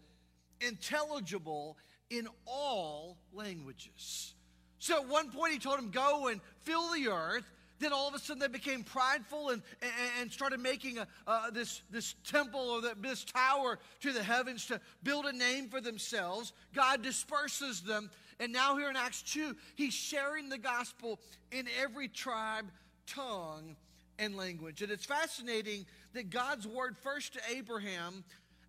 [0.61, 1.77] intelligible
[2.11, 4.35] in all languages.
[4.79, 7.45] So at one point, he told him, Go and fill the earth.
[7.85, 11.51] Then all of a sudden they became prideful and, and, and started making a, uh,
[11.51, 15.81] this, this temple or the, this tower to the heavens to build a name for
[15.81, 16.53] themselves.
[16.75, 21.21] God disperses them and now, here in Acts 2, he's sharing the gospel
[21.53, 22.67] in every tribe,
[23.07, 23.77] tongue,
[24.19, 24.83] and language.
[24.83, 28.25] And it's fascinating that God's word first to Abraham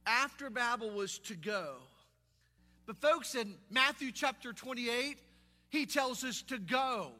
[0.06, 1.76] after Babel was to go.
[2.86, 5.18] But, folks, in Matthew chapter 28,
[5.70, 7.12] he tells us to go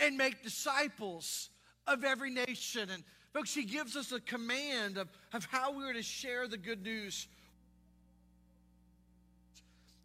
[0.00, 1.50] and make disciples
[1.86, 2.90] of every nation.
[2.90, 6.58] And, folks, he gives us a command of, of how we are to share the
[6.58, 7.28] good news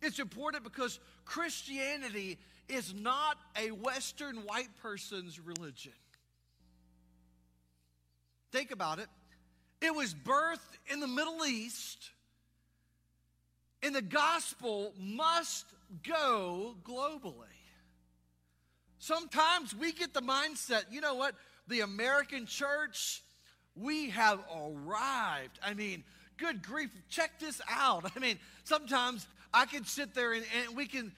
[0.02, 5.94] it's important because Christianity is not a Western white person's religion.
[8.52, 9.08] Think about it.
[9.82, 10.60] It was birthed
[10.92, 12.10] in the Middle East,
[13.84, 15.66] and the gospel must
[16.08, 17.51] go globally.
[19.12, 21.36] Sometimes we get the mindset, you know what?
[21.68, 23.22] The American church,
[23.76, 25.60] we have arrived.
[25.62, 26.06] I mean,
[26.38, 28.10] good grief, check this out.
[28.16, 31.12] I mean, sometimes I can sit there and, and we can.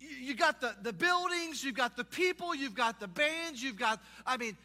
[0.00, 4.00] You got the, the buildings, you've got the people, you've got the bands, you've got,
[4.26, 4.56] I mean,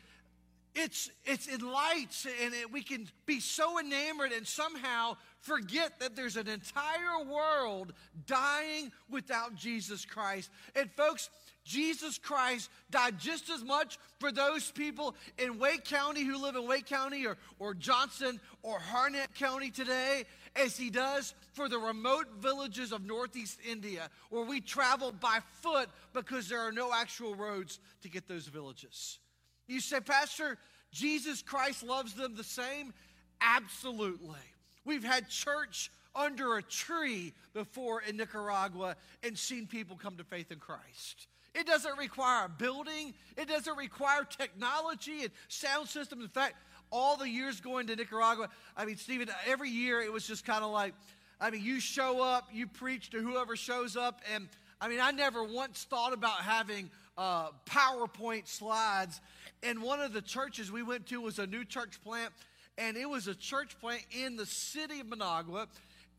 [0.73, 6.15] it's it's in lights and it, we can be so enamored and somehow forget that
[6.15, 7.93] there's an entire world
[8.25, 10.49] dying without Jesus Christ.
[10.75, 11.29] And folks,
[11.67, 16.65] Jesus Christ died just as much for those people in Wake County who live in
[16.65, 20.23] Wake County or, or Johnston or Harnett County today
[20.55, 25.89] as he does for the remote villages of Northeast India where we travel by foot
[26.13, 29.19] because there are no actual roads to get those villages.
[29.67, 30.57] You say, Pastor,
[30.93, 32.93] Jesus Christ loves them the same?
[33.41, 34.39] Absolutely.
[34.85, 40.49] We've had church under a tree before in Nicaragua and seen people come to faith
[40.49, 41.27] in Christ.
[41.57, 43.15] It doesn't require a building.
[43.35, 46.23] It doesn't require technology and sound systems.
[46.23, 46.55] In fact,
[46.91, 50.63] all the years going to Nicaragua, I mean, Stephen, every year it was just kind
[50.63, 50.93] of like,
[51.41, 54.47] I mean, you show up, you preach to whoever shows up, and
[54.79, 59.19] I mean, I never once thought about having uh, PowerPoint slides.
[59.63, 62.31] And one of the churches we went to was a new church plant,
[62.77, 65.67] and it was a church plant in the city of Managua,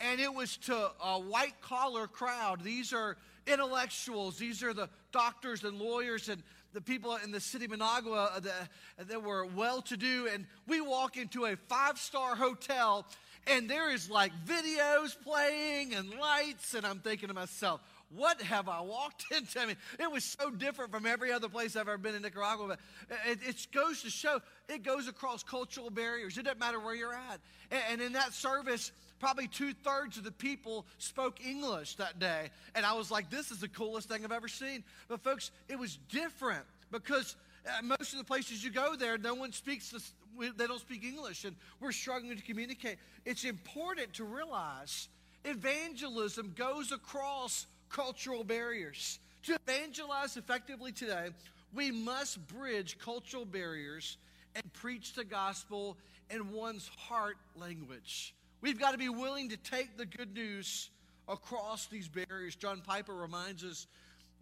[0.00, 2.62] and it was to a white collar crowd.
[2.62, 3.16] These are
[3.50, 4.38] intellectuals.
[4.38, 8.40] These are the doctors and lawyers and the people in the city of Managua uh,
[8.40, 10.28] that, that were well to do.
[10.32, 13.06] And we walk into a five star hotel,
[13.46, 16.74] and there is like videos playing and lights.
[16.74, 17.80] And I'm thinking to myself,
[18.14, 19.60] what have I walked into?
[19.60, 22.68] I mean, it was so different from every other place I've ever been in Nicaragua.
[22.68, 22.80] But
[23.26, 26.36] it, it goes to show it goes across cultural barriers.
[26.36, 27.40] It doesn't matter where you're at.
[27.70, 32.50] And, and in that service, probably two thirds of the people spoke English that day.
[32.74, 34.84] And I was like, this is the coolest thing I've ever seen.
[35.08, 39.34] But, folks, it was different because uh, most of the places you go there, no
[39.34, 40.12] one speaks this,
[40.56, 42.98] they don't speak English, and we're struggling to communicate.
[43.24, 45.08] It's important to realize
[45.44, 49.18] evangelism goes across cultural barriers.
[49.44, 51.28] To evangelize effectively today,
[51.74, 54.16] we must bridge cultural barriers
[54.54, 55.96] and preach the gospel
[56.30, 58.34] in one's heart language.
[58.60, 60.90] We've got to be willing to take the good news
[61.28, 62.56] across these barriers.
[62.56, 63.86] John Piper reminds us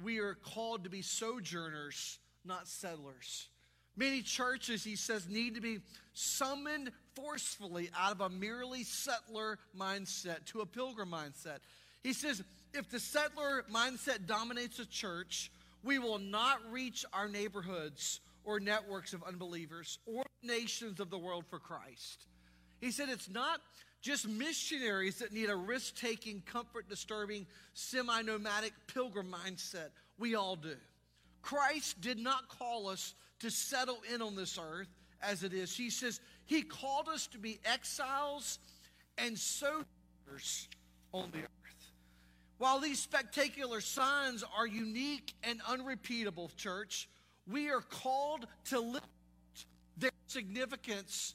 [0.03, 3.49] we are called to be sojourners, not settlers.
[3.97, 5.79] Many churches, he says, need to be
[6.13, 11.59] summoned forcefully out of a merely settler mindset to a pilgrim mindset.
[12.03, 12.43] He says,
[12.75, 15.51] if the settler mindset dominates a church,
[15.83, 21.45] we will not reach our neighborhoods or networks of unbelievers or nations of the world
[21.49, 22.27] for Christ.
[22.81, 23.61] He said it's not
[24.07, 29.89] just missionaries that need a risk taking, comfort disturbing, semi nomadic pilgrim mindset.
[30.17, 30.77] We all do.
[31.43, 34.87] Christ did not call us to settle in on this earth
[35.21, 35.77] as it is.
[35.77, 38.61] He says he called us to be exiles
[39.19, 40.69] and sojourners
[41.13, 41.91] on the earth.
[42.59, 47.09] While these spectacular signs are unique and unrepeatable, church,
[47.51, 49.03] we are called to live
[49.97, 51.35] their significance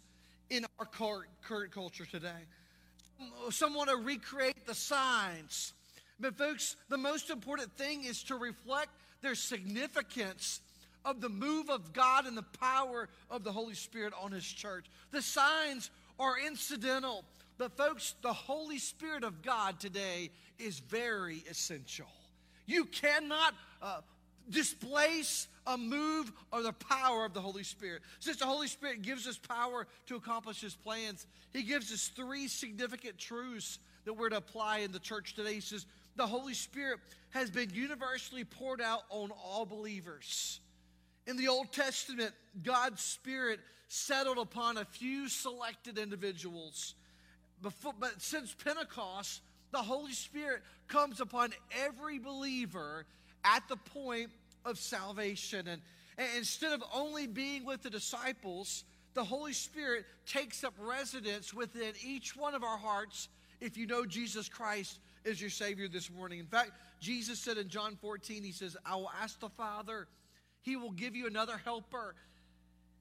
[0.49, 2.47] in our current culture today.
[3.49, 5.73] Some want to recreate the signs.
[6.19, 8.89] But, folks, the most important thing is to reflect
[9.21, 10.61] their significance
[11.03, 14.85] of the move of God and the power of the Holy Spirit on His church.
[15.11, 17.25] The signs are incidental,
[17.57, 20.29] but folks, the Holy Spirit of God today
[20.59, 22.07] is very essential.
[22.67, 24.01] You cannot uh,
[24.49, 28.01] displace a move or the power of the Holy Spirit.
[28.19, 32.47] Since the Holy Spirit gives us power to accomplish His plans, He gives us three
[32.47, 35.55] significant truths that we're to apply in the church today.
[35.55, 40.59] He says, the Holy Spirit has been universally poured out on all believers.
[41.27, 46.95] In the Old Testament, God's Spirit settled upon a few selected individuals.
[47.61, 53.05] Before, but since Pentecost, the Holy Spirit comes upon every believer
[53.43, 54.31] at the point
[54.65, 55.67] of salvation.
[55.67, 55.81] And,
[56.17, 61.93] and instead of only being with the disciples, the Holy Spirit takes up residence within
[62.03, 66.39] each one of our hearts if you know Jesus Christ is your Savior this morning.
[66.39, 70.07] In fact, Jesus said in John 14, He says, I will ask the Father
[70.61, 72.15] he will give you another helper.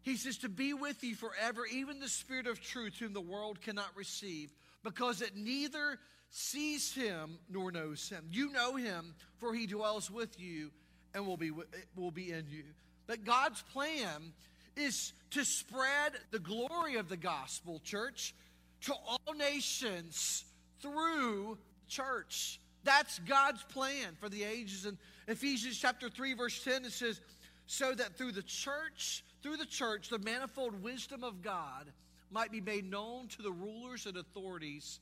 [0.03, 3.61] He says to be with you forever, even the Spirit of truth, whom the world
[3.61, 5.99] cannot receive, because it neither
[6.31, 8.25] sees him nor knows him.
[8.31, 10.70] You know him, for he dwells with you
[11.14, 11.51] and will be,
[11.96, 12.64] will be in you.
[13.07, 14.33] But God's plan
[14.77, 18.35] is to spread the glory of the gospel, church,
[18.83, 20.44] to all nations
[20.81, 22.61] through church.
[22.85, 24.87] That's God's plan for the ages.
[24.87, 24.96] In
[25.29, 27.20] Ephesians chapter 3, verse 10, it says,
[27.66, 31.92] so that through the church, through the church, the manifold wisdom of God
[32.31, 34.99] might be made known to the rulers and authorities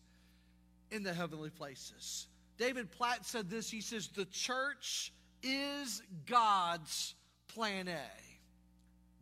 [0.91, 2.27] in the heavenly places.
[2.59, 7.15] David Platt said this he says, The church is God's
[7.49, 8.01] plan A.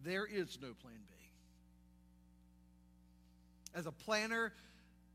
[0.05, 1.15] There is no plan B.
[3.75, 4.53] As a planner,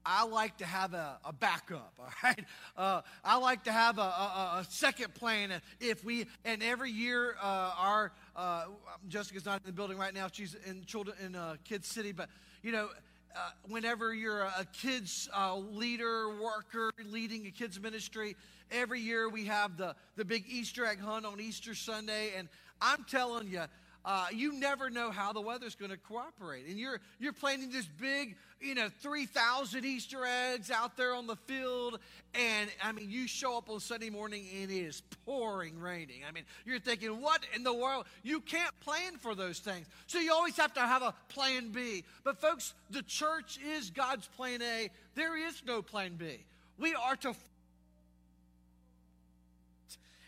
[0.06, 2.44] I like to have a, a backup, all right?
[2.76, 5.62] Uh, I like to have a, a, a, second plan.
[5.80, 8.66] If we, and every year, uh, our, uh,
[9.08, 12.30] Jessica's not in the building right now, she's in children in uh, Kids City, but,
[12.64, 12.90] you know,
[13.36, 18.36] uh, whenever you're a, kids uh, leader, worker, leading a kids ministry,
[18.72, 22.48] every year we have the, the big Easter egg hunt on Easter Sunday, and
[22.82, 23.64] I'm telling you,
[24.04, 26.66] uh, you never know how the weather's going to cooperate.
[26.68, 31.36] And you're, you're planting this big, you know, 3,000 Easter eggs out there on the
[31.36, 32.00] field.
[32.34, 36.22] And I mean, you show up on Sunday morning and it is pouring raining.
[36.28, 38.06] I mean, you're thinking, what in the world?
[38.24, 39.86] You can't plan for those things.
[40.08, 42.04] So you always have to have a plan B.
[42.24, 44.90] But folks, the church is God's plan A.
[45.14, 46.44] There is no plan B.
[46.80, 47.36] We are to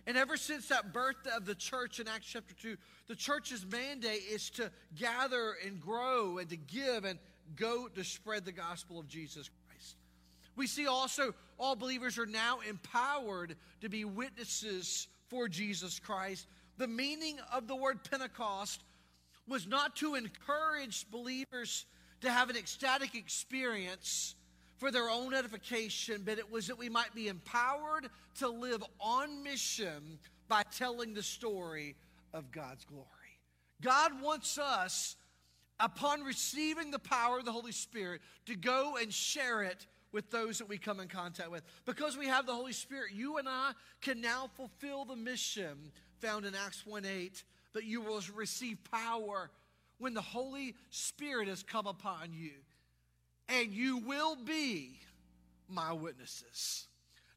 [0.05, 2.75] and ever since that birth of the church in Acts chapter 2,
[3.07, 7.19] the church's mandate is to gather and grow and to give and
[7.55, 9.95] go to spread the gospel of Jesus Christ.
[10.55, 16.47] We see also all believers are now empowered to be witnesses for Jesus Christ.
[16.77, 18.83] The meaning of the word Pentecost
[19.47, 21.85] was not to encourage believers
[22.21, 24.35] to have an ecstatic experience
[24.83, 29.41] for their own edification, but it was that we might be empowered to live on
[29.41, 30.19] mission
[30.49, 31.95] by telling the story
[32.33, 33.07] of God's glory.
[33.81, 35.15] God wants us,
[35.79, 40.57] upon receiving the power of the Holy Spirit, to go and share it with those
[40.57, 41.63] that we come in contact with.
[41.85, 43.71] Because we have the Holy Spirit, you and I
[44.01, 49.49] can now fulfill the mission found in Acts 1 8 that you will receive power
[49.97, 52.51] when the Holy Spirit has come upon you
[53.49, 54.99] and you will be
[55.67, 56.87] my witnesses.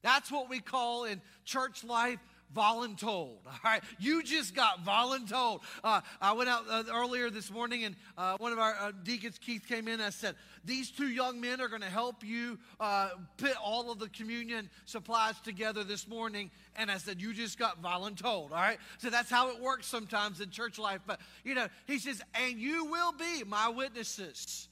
[0.02, 2.18] That's what we call in church life
[2.54, 3.38] voluntold.
[3.46, 5.61] All right, you just got voluntold.
[5.82, 9.38] Uh, I went out uh, earlier this morning, and uh, one of our uh, deacons,
[9.38, 9.94] Keith, came in.
[9.94, 13.90] and I said, "These two young men are going to help you uh, put all
[13.90, 18.57] of the communion supplies together this morning." And I said, "You just got voluntold." All
[18.57, 21.00] right, so that's how it works sometimes in church life.
[21.07, 24.68] But you know, he says, "And you will be my witnesses."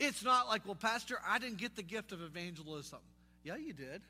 [0.00, 3.00] It's not like, well, Pastor, I didn't get the gift of evangelism.
[3.42, 4.02] Yeah, you did.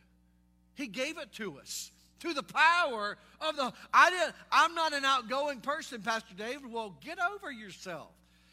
[0.75, 5.05] He gave it to us to the power of the I didn't I'm not an
[5.05, 6.73] outgoing person, Pastor David.
[6.73, 8.11] Well, get over yourself.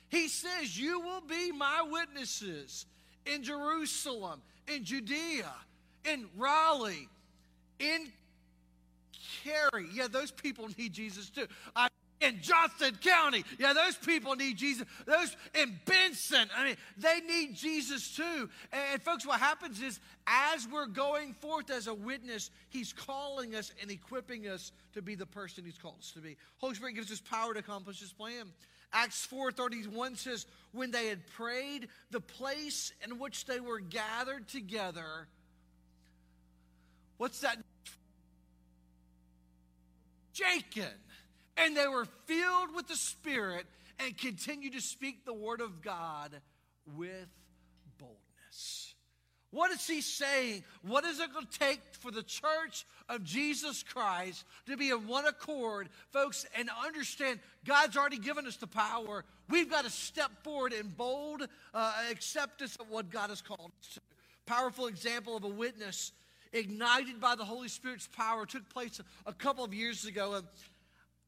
[0.10, 2.86] He says, You will be my witnesses
[3.26, 5.52] in Jerusalem, in Judea,
[6.06, 7.10] in Raleigh,
[7.80, 8.12] in
[9.44, 9.88] Cary.
[9.94, 11.48] Yeah, those people need Jesus too.
[11.76, 11.88] I
[12.22, 13.44] in Johnston County.
[13.60, 14.86] Yeah, those people need Jesus.
[15.06, 18.50] Those in Benson, I mean, they need Jesus too.
[18.72, 23.56] And, and, folks, what happens is as we're going forth as a witness, He's calling
[23.56, 26.38] us and equipping us to be the person He's called us to be.
[26.58, 28.52] Holy Spirit gives us power to accomplish His plan.
[28.94, 35.28] Acts 4:31 says, "When they had prayed, the place in which they were gathered together."
[37.18, 37.58] What's that?
[40.34, 40.92] Shaken
[41.58, 43.66] and they were filled with the Spirit
[44.00, 46.32] and continued to speak the word of God
[46.96, 47.28] with
[47.98, 48.94] boldness.
[49.52, 50.66] What is he saying?
[50.82, 55.08] What is it going to take for the church of Jesus Christ to be in
[55.08, 59.24] one accord, folks, and understand God's already given us the power?
[59.50, 63.94] We've got to step forward in bold uh, acceptance of what God has called us
[63.94, 64.02] to.
[64.46, 66.12] Powerful example of a witness
[66.52, 70.42] ignited by the Holy Spirit's power took place a couple of years ago.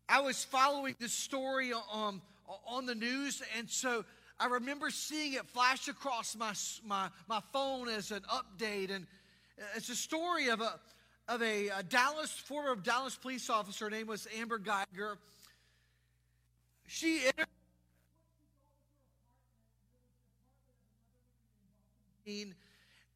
[0.09, 4.05] I was following this story um, on, on the news, and so
[4.39, 6.53] I remember seeing it flash across my,
[6.85, 8.91] my, my phone as an update.
[8.91, 9.05] And
[9.59, 10.79] uh, it's a story of a,
[11.27, 13.85] of a, a Dallas, former Dallas police officer.
[13.85, 15.15] Her name was Amber Guyger.
[16.87, 17.47] She entered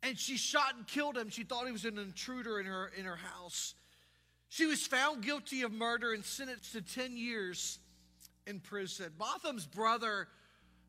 [0.04, 1.30] and she shot and killed him.
[1.30, 3.76] She thought he was an intruder in her, in her house.
[4.52, 7.80] She was found guilty of murder and sentenced to 10 years
[8.46, 9.10] in prison.
[9.18, 10.28] Botham's brother,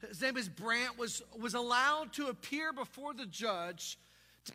[0.08, 4.00] his name is Brandt, was, was allowed to appear before the judge
[4.46, 4.52] to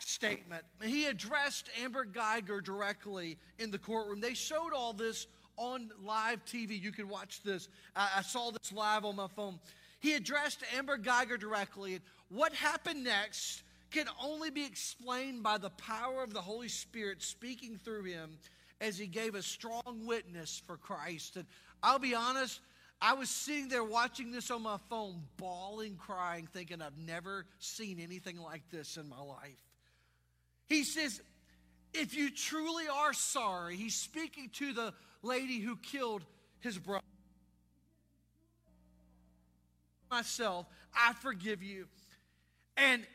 [0.00, 0.64] statement.
[0.82, 4.20] He addressed Amber Guyger directly in the courtroom.
[4.20, 6.82] They showed all this on live TV.
[6.82, 7.68] You can watch this.
[7.94, 9.60] I, I saw this live on my phone.
[10.00, 12.00] He addressed Amber Guyger directly.
[12.28, 17.78] What happened next can only be explained by the power of the Holy Spirit speaking
[17.78, 18.38] through him
[18.80, 21.36] as he gave a strong witness for Christ.
[21.36, 21.46] And
[21.82, 22.60] I'll be honest,
[23.00, 28.00] I was sitting there watching this on my phone, bawling, crying, thinking I've never seen
[28.00, 29.62] anything like this in my life.
[30.68, 31.20] He says,
[31.94, 36.22] if you truly are sorry, he's speaking to the lady who killed
[36.60, 37.04] his brother.
[40.10, 41.86] Myself, I forgive you.
[42.76, 43.06] And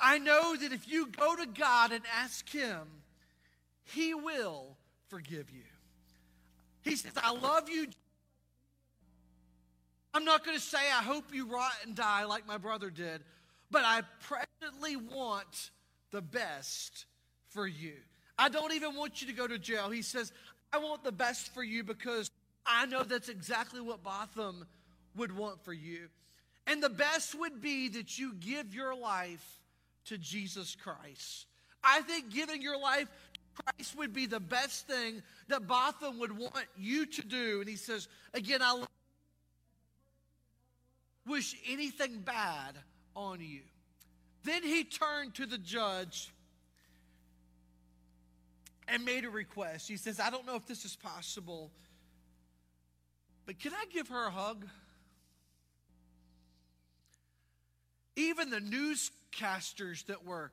[0.00, 2.86] I know that if you go to God and ask Him,
[3.84, 4.76] He will
[5.08, 5.64] forgive you.
[6.82, 7.86] He says, I love you.
[10.14, 13.22] I'm not going to say, I hope you rot and die like my brother did,
[13.70, 15.70] but I presently want
[16.10, 17.06] the best
[17.48, 17.94] for you.
[18.38, 19.90] I don't even want you to go to jail.
[19.90, 20.32] He says,
[20.72, 22.30] I want the best for you because
[22.64, 24.66] I know that's exactly what Botham
[25.16, 26.08] would want for you.
[26.66, 29.57] And the best would be that you give your life
[30.08, 31.46] to Jesus Christ.
[31.82, 36.36] I think giving your life to Christ would be the best thing that Botham would
[36.36, 37.60] want you to do.
[37.60, 38.84] And he says, again, I
[41.26, 42.76] wish anything bad
[43.14, 43.60] on you.
[44.44, 46.32] Then he turned to the judge
[48.86, 49.88] and made a request.
[49.88, 51.70] He says, I don't know if this is possible,
[53.44, 54.66] but can I give her a hug?
[58.18, 60.50] Even the newscasters that were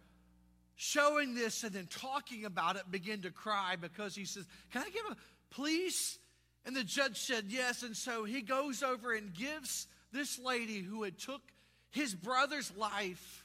[0.76, 4.90] showing this and then talking about it began to cry because he says, Can I
[4.92, 5.16] give a
[5.50, 6.20] please?
[6.64, 7.82] And the judge said yes.
[7.82, 11.42] And so he goes over and gives this lady who had took
[11.90, 13.44] his brother's life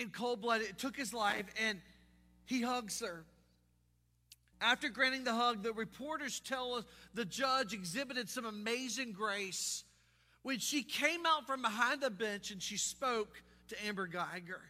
[0.00, 1.80] in cold blood, it took his life, and
[2.46, 3.24] he hugs her.
[4.60, 9.82] After granting the hug, the reporters tell us the judge exhibited some amazing grace
[10.42, 14.60] when she came out from behind the bench and she spoke to Amber Guyger.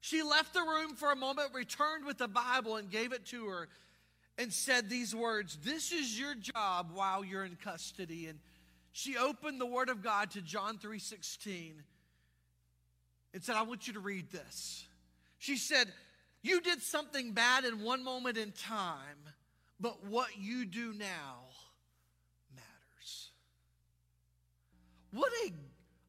[0.00, 3.46] She left the room for a moment, returned with the Bible, and gave it to
[3.46, 3.68] her
[4.38, 8.26] and said these words This is your job while you're in custody.
[8.26, 8.38] And
[8.92, 11.72] she opened the Word of God to John 3:16
[13.34, 14.86] and said, I want you to read this.
[15.38, 15.92] She said,
[16.42, 19.18] you did something bad in one moment in time,
[19.78, 21.49] but what you do now
[25.12, 25.52] What a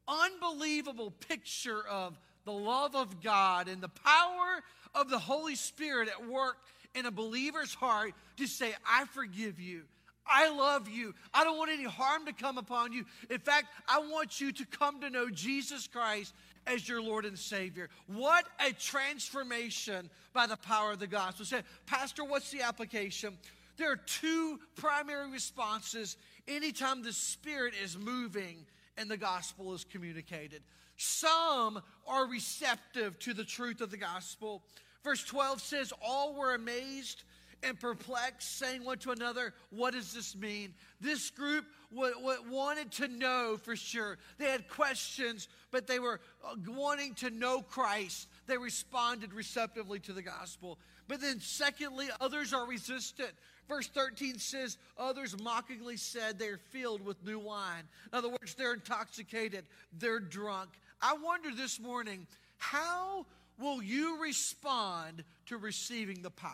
[0.07, 4.61] unbelievable picture of the love of God and the power
[4.95, 6.57] of the Holy Spirit at work
[6.95, 9.83] in a believer's heart to say, I forgive you.
[10.25, 11.13] I love you.
[11.33, 13.05] I don't want any harm to come upon you.
[13.29, 16.33] In fact, I want you to come to know Jesus Christ
[16.67, 17.89] as your Lord and Savior.
[18.07, 21.45] What a transformation by the power of the gospel.
[21.45, 23.37] Say, Pastor, what's the application?
[23.77, 28.65] There are two primary responses anytime the Spirit is moving
[29.01, 30.61] and the gospel is communicated.
[30.95, 34.61] Some are receptive to the truth of the gospel.
[35.03, 37.23] Verse 12 says, All were amazed
[37.63, 40.75] and perplexed, saying one to another, What does this mean?
[40.99, 44.19] This group w- w- wanted to know for sure.
[44.37, 48.27] They had questions, but they were uh, wanting to know Christ.
[48.45, 50.77] They responded receptively to the gospel.
[51.07, 53.31] But then, secondly, others are resistant.
[53.71, 57.83] Verse 13 says, Others mockingly said they're filled with new wine.
[58.11, 59.63] In other words, they're intoxicated,
[59.97, 60.71] they're drunk.
[61.01, 63.25] I wonder this morning, how
[63.57, 66.51] will you respond to receiving the power?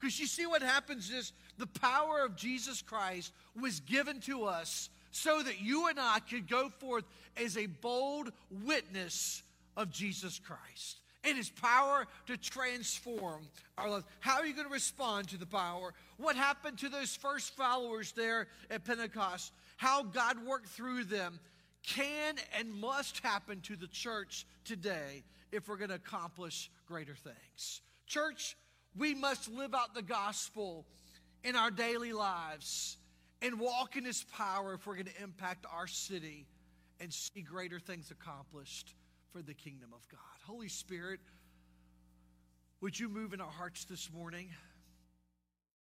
[0.00, 4.90] Because you see what happens is the power of Jesus Christ was given to us
[5.12, 7.04] so that you and I could go forth
[7.36, 8.32] as a bold
[8.64, 9.44] witness
[9.76, 13.46] of Jesus Christ and his power to transform
[13.78, 14.04] our lives.
[14.20, 15.94] How are you going to respond to the power?
[16.16, 19.52] What happened to those first followers there at Pentecost?
[19.76, 21.38] How God worked through them
[21.86, 27.80] can and must happen to the church today if we're going to accomplish greater things.
[28.06, 28.56] Church,
[28.96, 30.86] we must live out the gospel
[31.44, 32.96] in our daily lives
[33.40, 36.46] and walk in his power if we're going to impact our city
[37.00, 38.94] and see greater things accomplished
[39.32, 40.20] for the kingdom of God.
[40.46, 41.18] Holy Spirit,
[42.82, 44.50] would you move in our hearts this morning?